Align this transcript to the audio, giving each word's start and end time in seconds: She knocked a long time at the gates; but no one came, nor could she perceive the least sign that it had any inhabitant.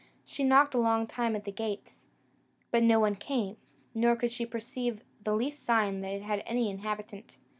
She 0.25 0.43
knocked 0.43 0.73
a 0.73 0.79
long 0.79 1.05
time 1.05 1.35
at 1.35 1.45
the 1.45 1.51
gates; 1.51 2.07
but 2.71 2.81
no 2.81 2.99
one 2.99 3.13
came, 3.15 3.57
nor 3.93 4.15
could 4.15 4.31
she 4.31 4.47
perceive 4.47 5.03
the 5.23 5.35
least 5.35 5.63
sign 5.63 6.01
that 6.01 6.07
it 6.11 6.23
had 6.23 6.41
any 6.47 6.71
inhabitant. 6.71 7.37